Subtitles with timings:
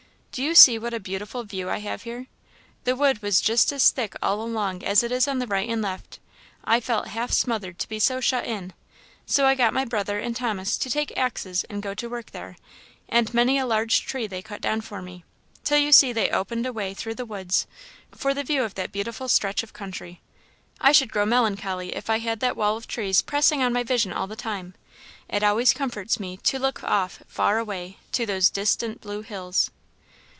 [0.33, 2.27] Do you see what a beautiful view I have here?
[2.85, 5.81] The wood was just as thick all along as it is on the right and
[5.81, 6.19] left;
[6.63, 8.71] I felt half smothered to be so shut in,
[9.25, 12.55] so I got my brother and Thomas to take axes and go to work there;
[13.09, 15.25] and many a large tree they cut down for me,
[15.65, 17.67] till you see they opened a way through the woods,
[18.13, 20.21] for the view of that beautiful stretch of country.
[20.79, 24.13] I should grow melancholy if I had that wall of trees pressing on my vision
[24.13, 24.75] all the time;
[25.27, 29.71] it always comforts me to look off, far away, to those distant blue hills."